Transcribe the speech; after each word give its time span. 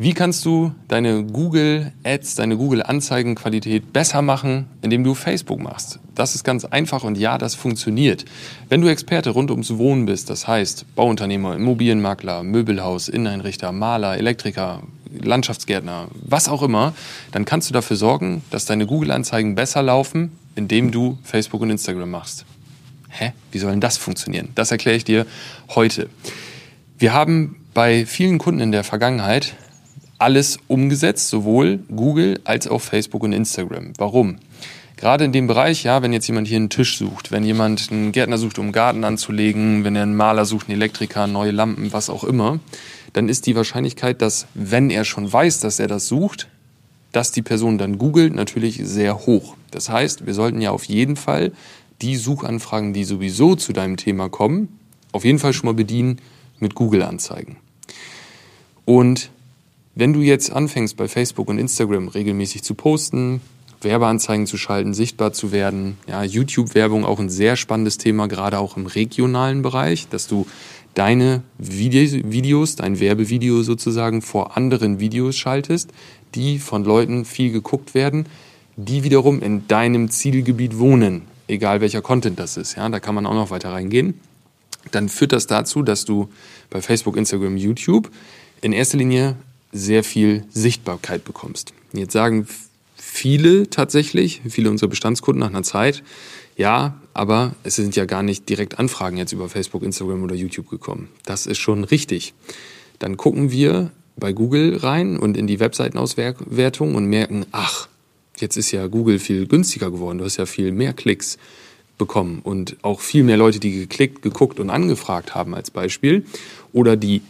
Wie 0.00 0.14
kannst 0.14 0.44
du 0.44 0.70
deine 0.86 1.24
Google 1.24 1.90
Ads, 2.04 2.36
deine 2.36 2.56
Google 2.56 2.84
Anzeigenqualität 2.84 3.92
besser 3.92 4.22
machen, 4.22 4.66
indem 4.80 5.02
du 5.02 5.16
Facebook 5.16 5.58
machst? 5.58 5.98
Das 6.14 6.36
ist 6.36 6.44
ganz 6.44 6.64
einfach 6.64 7.02
und 7.02 7.18
ja, 7.18 7.36
das 7.36 7.56
funktioniert. 7.56 8.24
Wenn 8.68 8.80
du 8.80 8.86
Experte 8.86 9.30
rund 9.30 9.50
ums 9.50 9.76
Wohnen 9.76 10.06
bist, 10.06 10.30
das 10.30 10.46
heißt 10.46 10.94
Bauunternehmer, 10.94 11.56
Immobilienmakler, 11.56 12.44
Möbelhaus, 12.44 13.08
Inneneinrichter, 13.08 13.72
Maler, 13.72 14.16
Elektriker, 14.16 14.84
Landschaftsgärtner, 15.20 16.06
was 16.14 16.48
auch 16.48 16.62
immer, 16.62 16.94
dann 17.32 17.44
kannst 17.44 17.68
du 17.68 17.74
dafür 17.74 17.96
sorgen, 17.96 18.42
dass 18.50 18.66
deine 18.66 18.86
Google 18.86 19.10
Anzeigen 19.10 19.56
besser 19.56 19.82
laufen, 19.82 20.30
indem 20.54 20.92
du 20.92 21.18
Facebook 21.24 21.62
und 21.62 21.70
Instagram 21.70 22.12
machst. 22.12 22.44
Hä? 23.08 23.32
Wie 23.50 23.58
soll 23.58 23.72
denn 23.72 23.80
das 23.80 23.96
funktionieren? 23.96 24.50
Das 24.54 24.70
erkläre 24.70 24.96
ich 24.96 25.02
dir 25.04 25.26
heute. 25.74 26.08
Wir 26.98 27.12
haben 27.12 27.56
bei 27.74 28.06
vielen 28.06 28.38
Kunden 28.38 28.60
in 28.60 28.70
der 28.70 28.84
Vergangenheit 28.84 29.56
alles 30.18 30.58
umgesetzt, 30.66 31.28
sowohl 31.28 31.80
Google 31.94 32.40
als 32.44 32.66
auch 32.68 32.80
Facebook 32.80 33.22
und 33.22 33.32
Instagram. 33.32 33.92
Warum? 33.98 34.36
Gerade 34.96 35.24
in 35.24 35.32
dem 35.32 35.46
Bereich, 35.46 35.84
ja, 35.84 36.02
wenn 36.02 36.12
jetzt 36.12 36.26
jemand 36.26 36.48
hier 36.48 36.56
einen 36.56 36.70
Tisch 36.70 36.98
sucht, 36.98 37.30
wenn 37.30 37.44
jemand 37.44 37.92
einen 37.92 38.10
Gärtner 38.10 38.36
sucht, 38.36 38.58
um 38.58 38.66
einen 38.66 38.72
Garten 38.72 39.04
anzulegen, 39.04 39.84
wenn 39.84 39.94
er 39.94 40.02
einen 40.02 40.16
Maler 40.16 40.44
sucht, 40.44 40.68
einen 40.68 40.76
Elektriker, 40.76 41.28
neue 41.28 41.52
Lampen, 41.52 41.92
was 41.92 42.10
auch 42.10 42.24
immer, 42.24 42.58
dann 43.12 43.28
ist 43.28 43.46
die 43.46 43.54
Wahrscheinlichkeit, 43.54 44.20
dass, 44.20 44.48
wenn 44.54 44.90
er 44.90 45.04
schon 45.04 45.32
weiß, 45.32 45.60
dass 45.60 45.78
er 45.78 45.86
das 45.86 46.08
sucht, 46.08 46.48
dass 47.12 47.30
die 47.30 47.42
Person 47.42 47.78
dann 47.78 47.98
googelt, 47.98 48.34
natürlich 48.34 48.80
sehr 48.82 49.26
hoch. 49.26 49.56
Das 49.70 49.88
heißt, 49.88 50.26
wir 50.26 50.34
sollten 50.34 50.60
ja 50.60 50.72
auf 50.72 50.84
jeden 50.84 51.14
Fall 51.14 51.52
die 52.02 52.16
Suchanfragen, 52.16 52.92
die 52.92 53.04
sowieso 53.04 53.54
zu 53.54 53.72
deinem 53.72 53.96
Thema 53.96 54.28
kommen, 54.28 54.78
auf 55.12 55.24
jeden 55.24 55.38
Fall 55.38 55.52
schon 55.52 55.66
mal 55.66 55.74
bedienen 55.74 56.18
mit 56.58 56.74
Google-Anzeigen. 56.74 57.56
Und 58.84 59.30
wenn 59.98 60.12
du 60.12 60.20
jetzt 60.20 60.52
anfängst 60.52 60.96
bei 60.96 61.08
Facebook 61.08 61.48
und 61.48 61.58
Instagram 61.58 62.06
regelmäßig 62.06 62.62
zu 62.62 62.76
posten, 62.76 63.40
Werbeanzeigen 63.80 64.46
zu 64.46 64.56
schalten, 64.56 64.94
sichtbar 64.94 65.32
zu 65.32 65.50
werden, 65.50 65.98
ja, 66.06 66.22
YouTube-Werbung 66.22 67.04
auch 67.04 67.18
ein 67.18 67.28
sehr 67.28 67.56
spannendes 67.56 67.98
Thema, 67.98 68.28
gerade 68.28 68.60
auch 68.60 68.76
im 68.76 68.86
regionalen 68.86 69.60
Bereich, 69.62 70.06
dass 70.08 70.28
du 70.28 70.46
deine 70.94 71.42
Videos, 71.58 72.76
dein 72.76 73.00
Werbevideo 73.00 73.64
sozusagen 73.64 74.22
vor 74.22 74.56
anderen 74.56 75.00
Videos 75.00 75.36
schaltest, 75.36 75.90
die 76.36 76.60
von 76.60 76.84
Leuten 76.84 77.24
viel 77.24 77.50
geguckt 77.50 77.94
werden, 77.94 78.26
die 78.76 79.02
wiederum 79.02 79.42
in 79.42 79.66
deinem 79.66 80.10
Zielgebiet 80.12 80.78
wohnen, 80.78 81.22
egal 81.48 81.80
welcher 81.80 82.02
Content 82.02 82.38
das 82.38 82.56
ist. 82.56 82.76
Ja, 82.76 82.88
da 82.88 83.00
kann 83.00 83.16
man 83.16 83.26
auch 83.26 83.34
noch 83.34 83.50
weiter 83.50 83.72
reingehen. 83.72 84.20
Dann 84.92 85.08
führt 85.08 85.32
das 85.32 85.48
dazu, 85.48 85.82
dass 85.82 86.04
du 86.04 86.28
bei 86.70 86.80
Facebook, 86.80 87.16
Instagram, 87.16 87.56
YouTube 87.56 88.12
in 88.60 88.72
erster 88.72 88.98
Linie 88.98 89.34
sehr 89.72 90.04
viel 90.04 90.44
Sichtbarkeit 90.50 91.24
bekommst. 91.24 91.72
Jetzt 91.92 92.12
sagen 92.12 92.46
viele 92.96 93.70
tatsächlich, 93.70 94.42
viele 94.48 94.70
unserer 94.70 94.90
Bestandskunden 94.90 95.40
nach 95.40 95.48
einer 95.48 95.62
Zeit, 95.62 96.02
ja, 96.56 97.00
aber 97.14 97.54
es 97.62 97.76
sind 97.76 97.94
ja 97.96 98.04
gar 98.04 98.22
nicht 98.22 98.48
direkt 98.48 98.78
Anfragen 98.78 99.16
jetzt 99.16 99.32
über 99.32 99.48
Facebook, 99.48 99.82
Instagram 99.82 100.22
oder 100.22 100.34
YouTube 100.34 100.68
gekommen. 100.68 101.08
Das 101.24 101.46
ist 101.46 101.58
schon 101.58 101.84
richtig. 101.84 102.34
Dann 102.98 103.16
gucken 103.16 103.50
wir 103.50 103.92
bei 104.16 104.32
Google 104.32 104.76
rein 104.76 105.18
und 105.18 105.36
in 105.36 105.46
die 105.46 105.60
Webseitenauswertung 105.60 106.96
und 106.96 107.06
merken, 107.06 107.46
ach, 107.52 107.88
jetzt 108.36 108.56
ist 108.56 108.72
ja 108.72 108.86
Google 108.88 109.18
viel 109.18 109.46
günstiger 109.46 109.90
geworden. 109.90 110.18
Du 110.18 110.24
hast 110.24 110.36
ja 110.36 110.46
viel 110.46 110.72
mehr 110.72 110.92
Klicks 110.92 111.38
bekommen 111.96 112.40
und 112.42 112.76
auch 112.82 113.00
viel 113.00 113.24
mehr 113.24 113.36
Leute, 113.36 113.60
die 113.60 113.72
geklickt, 113.72 114.22
geguckt 114.22 114.60
und 114.60 114.70
angefragt 114.70 115.34
haben 115.34 115.54
als 115.54 115.70
Beispiel 115.70 116.24
oder 116.72 116.96
die 116.96 117.22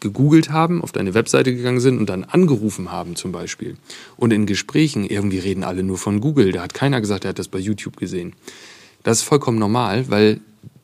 gegoogelt 0.00 0.50
haben, 0.50 0.82
auf 0.82 0.92
deine 0.92 1.14
Webseite 1.14 1.54
gegangen 1.54 1.80
sind 1.80 1.98
und 1.98 2.08
dann 2.08 2.24
angerufen 2.24 2.92
haben 2.92 3.16
zum 3.16 3.32
Beispiel. 3.32 3.76
Und 4.16 4.32
in 4.32 4.46
Gesprächen, 4.46 5.04
irgendwie 5.04 5.38
reden 5.38 5.64
alle 5.64 5.82
nur 5.82 5.98
von 5.98 6.20
Google. 6.20 6.52
Da 6.52 6.62
hat 6.62 6.74
keiner 6.74 7.00
gesagt, 7.00 7.24
er 7.24 7.30
hat 7.30 7.38
das 7.38 7.48
bei 7.48 7.58
YouTube 7.58 7.96
gesehen. 7.96 8.34
Das 9.02 9.18
ist 9.18 9.24
vollkommen 9.24 9.58
normal, 9.58 10.10
weil 10.10 10.40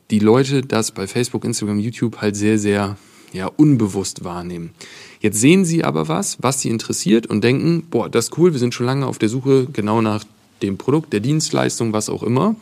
die 0.09 0.19
Leute 0.19 0.61
das 0.61 0.91
bei 0.91 1.07
Facebook, 1.07 1.45
Instagram, 1.45 1.79
YouTube 1.79 2.21
halt 2.21 2.35
sehr, 2.35 2.57
sehr 2.57 2.97
ja, 3.33 3.47
unbewusst 3.47 4.23
wahrnehmen. 4.23 4.71
Jetzt 5.19 5.39
sehen 5.39 5.65
sie 5.65 5.83
aber 5.83 6.07
was, 6.07 6.37
was 6.41 6.61
sie 6.61 6.69
interessiert 6.69 7.27
und 7.27 7.43
denken, 7.43 7.87
boah, 7.89 8.09
das 8.09 8.25
ist 8.25 8.37
cool, 8.37 8.53
wir 8.53 8.59
sind 8.59 8.73
schon 8.73 8.85
lange 8.85 9.05
auf 9.07 9.17
der 9.19 9.29
Suche 9.29 9.67
genau 9.71 10.01
nach 10.01 10.23
dem 10.61 10.77
Produkt, 10.77 11.13
der 11.13 11.19
Dienstleistung, 11.19 11.93
was 11.93 12.09
auch 12.09 12.23
immer. 12.23 12.55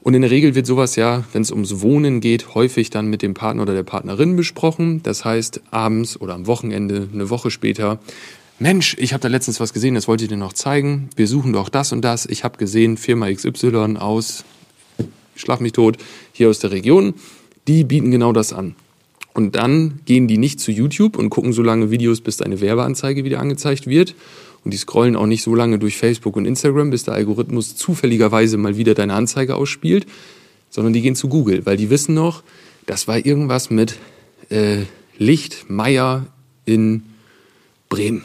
Und 0.00 0.14
in 0.14 0.22
der 0.22 0.30
Regel 0.30 0.54
wird 0.54 0.66
sowas 0.66 0.96
ja, 0.96 1.24
wenn 1.32 1.42
es 1.42 1.50
ums 1.50 1.80
Wohnen 1.80 2.20
geht, 2.20 2.54
häufig 2.54 2.90
dann 2.90 3.08
mit 3.08 3.20
dem 3.20 3.34
Partner 3.34 3.62
oder 3.62 3.74
der 3.74 3.82
Partnerin 3.82 4.36
besprochen. 4.36 5.02
Das 5.02 5.24
heißt, 5.24 5.60
abends 5.70 6.20
oder 6.20 6.34
am 6.34 6.46
Wochenende, 6.46 7.08
eine 7.12 7.30
Woche 7.30 7.50
später, 7.50 7.98
Mensch, 8.60 8.96
ich 8.98 9.12
habe 9.12 9.20
da 9.20 9.28
letztens 9.28 9.60
was 9.60 9.72
gesehen, 9.72 9.94
das 9.94 10.08
wollte 10.08 10.24
ich 10.24 10.30
dir 10.30 10.36
noch 10.36 10.52
zeigen. 10.52 11.10
Wir 11.14 11.28
suchen 11.28 11.52
doch 11.52 11.68
das 11.68 11.92
und 11.92 12.02
das. 12.02 12.26
Ich 12.26 12.42
habe 12.42 12.58
gesehen, 12.58 12.96
Firma 12.96 13.30
XY 13.30 13.96
aus, 13.98 14.44
schlag 15.36 15.60
mich 15.60 15.72
tot, 15.72 15.96
hier 16.32 16.48
aus 16.48 16.58
der 16.58 16.72
Region, 16.72 17.14
die 17.68 17.84
bieten 17.84 18.10
genau 18.10 18.32
das 18.32 18.52
an. 18.52 18.74
Und 19.34 19.54
dann 19.54 20.00
gehen 20.04 20.26
die 20.26 20.38
nicht 20.38 20.60
zu 20.60 20.72
YouTube 20.72 21.16
und 21.16 21.30
gucken 21.30 21.52
so 21.52 21.62
lange 21.62 21.90
Videos, 21.90 22.20
bis 22.20 22.38
deine 22.38 22.60
Werbeanzeige 22.60 23.24
wieder 23.24 23.40
angezeigt 23.40 23.86
wird, 23.86 24.14
und 24.64 24.72
die 24.72 24.78
scrollen 24.78 25.16
auch 25.16 25.26
nicht 25.26 25.42
so 25.42 25.54
lange 25.54 25.78
durch 25.78 25.96
Facebook 25.96 26.36
und 26.36 26.44
Instagram, 26.44 26.90
bis 26.90 27.04
der 27.04 27.14
Algorithmus 27.14 27.76
zufälligerweise 27.76 28.56
mal 28.56 28.76
wieder 28.76 28.94
deine 28.94 29.14
Anzeige 29.14 29.54
ausspielt, 29.54 30.06
sondern 30.68 30.92
die 30.92 31.00
gehen 31.00 31.14
zu 31.14 31.28
Google, 31.28 31.64
weil 31.64 31.76
die 31.76 31.90
wissen 31.90 32.14
noch, 32.14 32.42
das 32.86 33.08
war 33.08 33.24
irgendwas 33.24 33.70
mit 33.70 33.96
äh, 34.50 34.82
Licht 35.16 35.70
Meier 35.70 36.26
in 36.64 37.04
Bremen. 37.88 38.24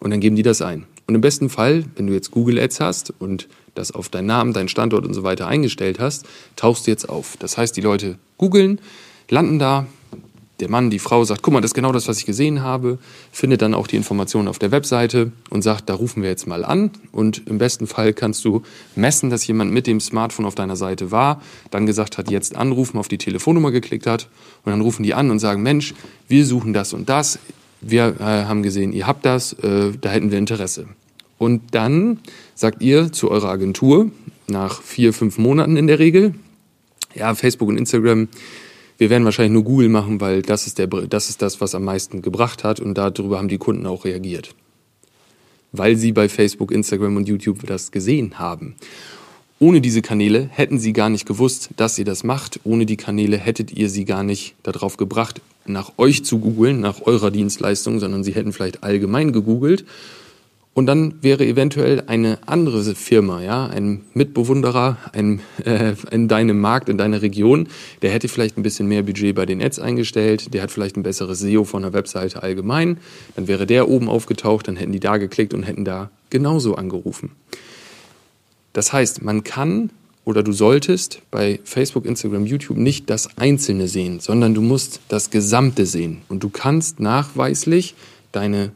Und 0.00 0.10
dann 0.10 0.20
geben 0.20 0.36
die 0.36 0.42
das 0.42 0.62
ein. 0.62 0.84
Und 1.06 1.14
im 1.14 1.20
besten 1.20 1.48
Fall, 1.48 1.84
wenn 1.96 2.06
du 2.06 2.12
jetzt 2.12 2.30
Google 2.30 2.58
Ads 2.58 2.80
hast 2.80 3.14
und 3.18 3.48
das 3.74 3.92
auf 3.92 4.08
deinen 4.08 4.26
Namen, 4.26 4.52
deinen 4.52 4.68
Standort 4.68 5.06
und 5.06 5.14
so 5.14 5.22
weiter 5.22 5.46
eingestellt 5.46 5.98
hast, 5.98 6.26
tauchst 6.56 6.86
du 6.86 6.90
jetzt 6.90 7.08
auf. 7.08 7.36
Das 7.38 7.56
heißt, 7.56 7.76
die 7.76 7.80
Leute 7.80 8.18
googeln, 8.36 8.80
landen 9.30 9.58
da, 9.58 9.86
der 10.60 10.70
Mann, 10.70 10.90
die 10.90 10.98
Frau 10.98 11.24
sagt, 11.24 11.42
guck 11.42 11.54
mal, 11.54 11.60
das 11.60 11.70
ist 11.70 11.74
genau 11.74 11.92
das, 11.92 12.08
was 12.08 12.18
ich 12.18 12.26
gesehen 12.26 12.62
habe, 12.62 12.98
findet 13.30 13.62
dann 13.62 13.74
auch 13.74 13.86
die 13.86 13.96
Informationen 13.96 14.48
auf 14.48 14.58
der 14.58 14.72
Webseite 14.72 15.30
und 15.50 15.62
sagt, 15.62 15.88
da 15.88 15.94
rufen 15.94 16.22
wir 16.22 16.30
jetzt 16.30 16.46
mal 16.46 16.64
an. 16.64 16.90
Und 17.12 17.46
im 17.46 17.58
besten 17.58 17.86
Fall 17.86 18.12
kannst 18.12 18.44
du 18.44 18.62
messen, 18.96 19.30
dass 19.30 19.46
jemand 19.46 19.72
mit 19.72 19.86
dem 19.86 20.00
Smartphone 20.00 20.46
auf 20.46 20.54
deiner 20.54 20.76
Seite 20.76 21.10
war, 21.12 21.40
dann 21.70 21.86
gesagt 21.86 22.18
hat, 22.18 22.30
jetzt 22.30 22.56
anrufen, 22.56 22.98
auf 22.98 23.08
die 23.08 23.18
Telefonnummer 23.18 23.70
geklickt 23.70 24.06
hat 24.06 24.28
und 24.64 24.72
dann 24.72 24.80
rufen 24.80 25.02
die 25.02 25.14
an 25.14 25.30
und 25.30 25.38
sagen, 25.38 25.62
Mensch, 25.62 25.94
wir 26.26 26.44
suchen 26.44 26.72
das 26.72 26.92
und 26.92 27.08
das, 27.08 27.38
wir 27.80 28.16
äh, 28.18 28.44
haben 28.44 28.62
gesehen, 28.62 28.92
ihr 28.92 29.06
habt 29.06 29.24
das, 29.24 29.52
äh, 29.52 29.92
da 30.00 30.10
hätten 30.10 30.30
wir 30.30 30.38
Interesse. 30.38 30.88
Und 31.38 31.62
dann 31.70 32.18
sagt 32.56 32.82
ihr 32.82 33.12
zu 33.12 33.30
eurer 33.30 33.50
Agentur, 33.50 34.10
nach 34.48 34.82
vier, 34.82 35.12
fünf 35.12 35.38
Monaten 35.38 35.76
in 35.76 35.86
der 35.86 35.98
Regel, 35.98 36.34
ja, 37.14 37.34
Facebook 37.34 37.68
und 37.68 37.76
Instagram, 37.76 38.28
wir 38.98 39.10
werden 39.10 39.24
wahrscheinlich 39.24 39.52
nur 39.52 39.64
Google 39.64 39.88
machen, 39.88 40.20
weil 40.20 40.42
das 40.42 40.66
ist, 40.66 40.78
der, 40.78 40.88
das 40.88 41.30
ist 41.30 41.40
das, 41.40 41.60
was 41.60 41.74
am 41.74 41.84
meisten 41.84 42.20
gebracht 42.20 42.64
hat 42.64 42.80
und 42.80 42.98
darüber 42.98 43.38
haben 43.38 43.48
die 43.48 43.58
Kunden 43.58 43.86
auch 43.86 44.04
reagiert. 44.04 44.54
Weil 45.70 45.96
sie 45.96 46.12
bei 46.12 46.28
Facebook, 46.28 46.72
Instagram 46.72 47.16
und 47.16 47.28
YouTube 47.28 47.64
das 47.66 47.92
gesehen 47.92 48.38
haben. 48.38 48.74
Ohne 49.60 49.80
diese 49.80 50.02
Kanäle 50.02 50.48
hätten 50.52 50.78
sie 50.78 50.92
gar 50.92 51.10
nicht 51.10 51.26
gewusst, 51.26 51.70
dass 51.76 51.98
ihr 51.98 52.04
das 52.04 52.24
macht. 52.24 52.60
Ohne 52.64 52.86
die 52.86 52.96
Kanäle 52.96 53.38
hättet 53.38 53.72
ihr 53.72 53.88
sie 53.88 54.04
gar 54.04 54.22
nicht 54.22 54.54
darauf 54.62 54.96
gebracht, 54.96 55.40
nach 55.66 55.92
euch 55.96 56.24
zu 56.24 56.38
googeln, 56.38 56.80
nach 56.80 57.02
eurer 57.02 57.30
Dienstleistung, 57.30 58.00
sondern 58.00 58.24
sie 58.24 58.34
hätten 58.34 58.52
vielleicht 58.52 58.82
allgemein 58.82 59.32
gegoogelt 59.32 59.84
und 60.78 60.86
dann 60.86 61.20
wäre 61.22 61.44
eventuell 61.44 62.04
eine 62.06 62.38
andere 62.46 62.94
Firma, 62.94 63.42
ja, 63.42 63.66
ein 63.66 64.02
Mitbewunderer 64.14 64.96
ein, 65.12 65.40
äh, 65.64 65.96
in 66.12 66.28
deinem 66.28 66.60
Markt, 66.60 66.88
in 66.88 66.96
deiner 66.96 67.20
Region, 67.20 67.66
der 68.00 68.12
hätte 68.12 68.28
vielleicht 68.28 68.56
ein 68.56 68.62
bisschen 68.62 68.86
mehr 68.86 69.02
Budget 69.02 69.34
bei 69.34 69.44
den 69.44 69.60
Ads 69.60 69.80
eingestellt, 69.80 70.54
der 70.54 70.62
hat 70.62 70.70
vielleicht 70.70 70.96
ein 70.96 71.02
besseres 71.02 71.40
SEO 71.40 71.64
von 71.64 71.82
der 71.82 71.94
Webseite 71.94 72.44
allgemein, 72.44 72.98
dann 73.34 73.48
wäre 73.48 73.66
der 73.66 73.88
oben 73.88 74.08
aufgetaucht, 74.08 74.68
dann 74.68 74.76
hätten 74.76 74.92
die 74.92 75.00
da 75.00 75.16
geklickt 75.16 75.52
und 75.52 75.64
hätten 75.64 75.84
da 75.84 76.10
genauso 76.30 76.76
angerufen. 76.76 77.32
Das 78.72 78.92
heißt, 78.92 79.20
man 79.20 79.42
kann 79.42 79.90
oder 80.24 80.44
du 80.44 80.52
solltest 80.52 81.22
bei 81.32 81.58
Facebook, 81.64 82.06
Instagram, 82.06 82.46
YouTube 82.46 82.76
nicht 82.76 83.10
das 83.10 83.36
Einzelne 83.36 83.88
sehen, 83.88 84.20
sondern 84.20 84.54
du 84.54 84.62
musst 84.62 85.00
das 85.08 85.30
Gesamte 85.30 85.86
sehen. 85.86 86.18
Und 86.28 86.44
du 86.44 86.50
kannst 86.50 87.00
nachweislich 87.00 87.96
deine 88.30 88.70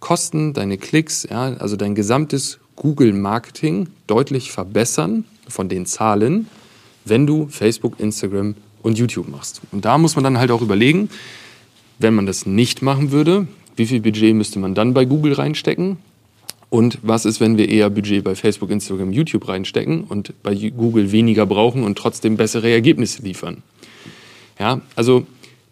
Kosten, 0.00 0.52
deine 0.52 0.78
Klicks, 0.78 1.26
ja, 1.28 1.54
also 1.54 1.76
dein 1.76 1.94
gesamtes 1.94 2.58
Google-Marketing 2.76 3.88
deutlich 4.06 4.52
verbessern 4.52 5.24
von 5.48 5.68
den 5.68 5.86
Zahlen, 5.86 6.46
wenn 7.04 7.26
du 7.26 7.48
Facebook, 7.48 7.98
Instagram 7.98 8.54
und 8.82 8.98
YouTube 8.98 9.28
machst. 9.28 9.60
Und 9.72 9.84
da 9.84 9.98
muss 9.98 10.14
man 10.14 10.24
dann 10.24 10.38
halt 10.38 10.50
auch 10.50 10.62
überlegen, 10.62 11.10
wenn 11.98 12.14
man 12.14 12.26
das 12.26 12.46
nicht 12.46 12.82
machen 12.82 13.10
würde, 13.10 13.48
wie 13.76 13.86
viel 13.86 14.00
Budget 14.00 14.34
müsste 14.34 14.58
man 14.58 14.74
dann 14.74 14.94
bei 14.94 15.04
Google 15.04 15.32
reinstecken? 15.32 15.98
Und 16.70 16.98
was 17.02 17.24
ist, 17.24 17.40
wenn 17.40 17.56
wir 17.56 17.68
eher 17.68 17.88
Budget 17.88 18.24
bei 18.24 18.34
Facebook, 18.34 18.70
Instagram, 18.70 19.12
YouTube 19.12 19.48
reinstecken 19.48 20.04
und 20.04 20.34
bei 20.42 20.54
Google 20.54 21.12
weniger 21.12 21.46
brauchen 21.46 21.82
und 21.82 21.96
trotzdem 21.96 22.36
bessere 22.36 22.70
Ergebnisse 22.70 23.22
liefern? 23.22 23.62
Ja, 24.58 24.80
also 24.94 25.26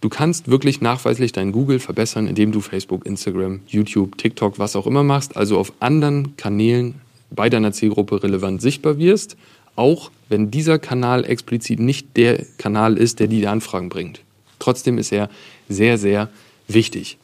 Du 0.06 0.10
kannst 0.10 0.46
wirklich 0.46 0.80
nachweislich 0.80 1.32
dein 1.32 1.50
Google 1.50 1.80
verbessern, 1.80 2.28
indem 2.28 2.52
du 2.52 2.60
Facebook, 2.60 3.04
Instagram, 3.06 3.62
YouTube, 3.66 4.16
TikTok, 4.16 4.56
was 4.60 4.76
auch 4.76 4.86
immer 4.86 5.02
machst, 5.02 5.36
also 5.36 5.58
auf 5.58 5.72
anderen 5.80 6.36
Kanälen 6.36 7.00
bei 7.32 7.50
deiner 7.50 7.72
Zielgruppe 7.72 8.22
relevant 8.22 8.62
sichtbar 8.62 8.98
wirst, 8.98 9.36
auch 9.74 10.12
wenn 10.28 10.52
dieser 10.52 10.78
Kanal 10.78 11.24
explizit 11.24 11.80
nicht 11.80 12.16
der 12.16 12.46
Kanal 12.56 12.98
ist, 12.98 13.18
der 13.18 13.26
die 13.26 13.48
Anfragen 13.48 13.88
bringt. 13.88 14.20
Trotzdem 14.60 14.96
ist 14.96 15.10
er 15.10 15.28
sehr, 15.68 15.98
sehr 15.98 16.28
wichtig. 16.68 17.18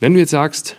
Wenn 0.00 0.14
du 0.14 0.18
jetzt 0.18 0.30
sagst, 0.30 0.74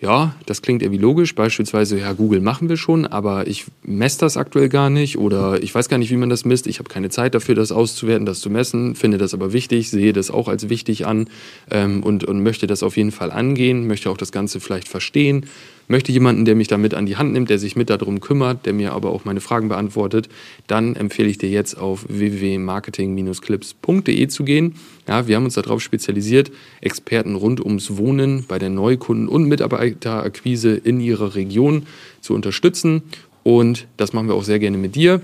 ja, 0.00 0.36
das 0.46 0.62
klingt 0.62 0.82
irgendwie 0.82 1.00
logisch. 1.00 1.34
Beispielsweise, 1.34 1.98
ja, 1.98 2.12
Google 2.12 2.40
machen 2.40 2.68
wir 2.68 2.76
schon, 2.76 3.06
aber 3.06 3.48
ich 3.48 3.64
messe 3.82 4.20
das 4.20 4.36
aktuell 4.36 4.68
gar 4.68 4.90
nicht 4.90 5.18
oder 5.18 5.60
ich 5.62 5.74
weiß 5.74 5.88
gar 5.88 5.98
nicht, 5.98 6.10
wie 6.10 6.16
man 6.16 6.28
das 6.28 6.44
misst. 6.44 6.68
Ich 6.68 6.78
habe 6.78 6.88
keine 6.88 7.10
Zeit 7.10 7.34
dafür, 7.34 7.56
das 7.56 7.72
auszuwerten, 7.72 8.24
das 8.24 8.40
zu 8.40 8.48
messen, 8.48 8.94
finde 8.94 9.18
das 9.18 9.34
aber 9.34 9.52
wichtig, 9.52 9.90
sehe 9.90 10.12
das 10.12 10.30
auch 10.30 10.46
als 10.46 10.68
wichtig 10.68 11.06
an 11.06 11.28
ähm, 11.70 12.04
und, 12.04 12.24
und 12.24 12.42
möchte 12.42 12.68
das 12.68 12.84
auf 12.84 12.96
jeden 12.96 13.10
Fall 13.10 13.32
angehen, 13.32 13.88
möchte 13.88 14.10
auch 14.10 14.16
das 14.16 14.30
Ganze 14.30 14.60
vielleicht 14.60 14.88
verstehen 14.88 15.46
möchte 15.88 16.12
jemanden, 16.12 16.44
der 16.44 16.54
mich 16.54 16.68
damit 16.68 16.94
an 16.94 17.06
die 17.06 17.16
Hand 17.16 17.32
nimmt, 17.32 17.50
der 17.50 17.58
sich 17.58 17.74
mit 17.74 17.90
darum 17.90 18.20
kümmert, 18.20 18.64
der 18.66 18.74
mir 18.74 18.92
aber 18.92 19.10
auch 19.10 19.24
meine 19.24 19.40
Fragen 19.40 19.68
beantwortet, 19.68 20.28
dann 20.66 20.94
empfehle 20.94 21.28
ich 21.28 21.38
dir 21.38 21.48
jetzt 21.48 21.76
auf 21.78 22.04
www.marketing-clips.de 22.08 24.28
zu 24.28 24.44
gehen. 24.44 24.76
Ja, 25.08 25.26
wir 25.26 25.36
haben 25.36 25.44
uns 25.44 25.54
darauf 25.54 25.80
spezialisiert, 25.80 26.52
Experten 26.82 27.34
rund 27.34 27.64
ums 27.64 27.96
Wohnen 27.96 28.44
bei 28.46 28.58
der 28.58 28.68
Neukunden- 28.68 29.26
und 29.26 29.44
Mitarbeiterakquise 29.44 30.74
in 30.74 31.00
ihrer 31.00 31.34
Region 31.34 31.86
zu 32.20 32.34
unterstützen. 32.34 33.02
Und 33.42 33.86
das 33.96 34.12
machen 34.12 34.28
wir 34.28 34.34
auch 34.34 34.44
sehr 34.44 34.58
gerne 34.58 34.76
mit 34.76 34.94
dir. 34.94 35.22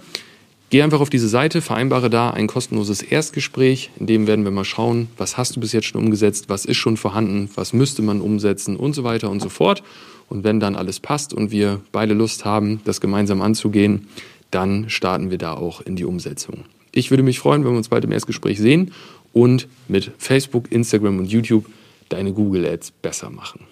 Geh 0.71 0.81
einfach 0.83 1.01
auf 1.01 1.11
diese 1.11 1.29
Seite, 1.29 1.61
vereinbare 1.61 2.09
da 2.09 2.31
ein 2.31 2.47
kostenloses 2.47 3.03
Erstgespräch, 3.03 3.91
in 4.01 4.07
dem 4.07 4.27
werden 4.27 4.45
wir 4.45 4.51
mal 4.51 4.65
schauen, 4.65 5.09
was 5.19 5.37
hast 5.37 5.55
du 5.55 5.61
bis 5.61 5.73
jetzt 5.73 5.87
schon 5.87 6.03
umgesetzt, 6.03 6.49
was 6.49 6.65
ist 6.65 6.79
schon 6.79 6.97
vorhanden, 6.97 7.51
was 7.55 7.75
müsste 7.75 8.01
man 8.01 8.23
umsetzen 8.23 8.77
und 8.77 8.95
so 8.95 9.05
weiter 9.05 9.31
und 9.31 9.41
so 9.41 9.51
fort. 9.51 9.83
Und 10.31 10.43
wenn 10.43 10.59
dann 10.59 10.75
alles 10.75 10.99
passt 10.99 11.35
und 11.35 11.51
wir 11.51 11.83
beide 11.93 12.15
Lust 12.15 12.47
haben, 12.47 12.81
das 12.87 13.03
gemeinsam 13.03 13.43
anzugehen, 13.43 14.09
dann 14.51 14.89
starten 14.89 15.31
wir 15.31 15.39
da 15.39 15.53
auch 15.53 15.83
in 15.83 15.95
die 15.95 16.07
Umsetzung. 16.07 16.65
Ich 16.91 17.11
würde 17.11 17.23
mich 17.23 17.39
freuen, 17.39 17.65
wenn 17.65 17.73
wir 17.73 17.77
uns 17.77 17.89
bald 17.91 18.05
im 18.05 18.13
Erstgespräch 18.13 18.59
sehen 18.59 18.93
und 19.35 19.69
mit 19.89 20.13
Facebook, 20.17 20.73
Instagram 20.73 21.19
und 21.19 21.27
YouTube 21.27 21.67
deine 22.09 22.33
Google 22.33 22.65
Ads 22.65 22.93
besser 22.93 23.29
machen. 23.29 23.67